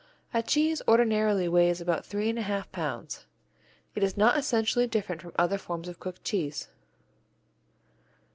[0.33, 3.27] A cheese ordinarily weighs about three and a half pounds.
[3.93, 6.69] It is not essentially different from other forms of cooked cheese.